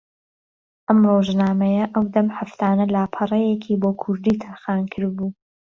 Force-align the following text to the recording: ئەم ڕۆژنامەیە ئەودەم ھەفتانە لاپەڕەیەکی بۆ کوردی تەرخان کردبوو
ئەم 0.87 0.99
ڕۆژنامەیە 1.09 1.85
ئەودەم 1.95 2.27
ھەفتانە 2.37 2.85
لاپەڕەیەکی 2.93 3.79
بۆ 3.81 3.91
کوردی 4.01 4.39
تەرخان 4.43 4.81
کردبوو 4.91 5.29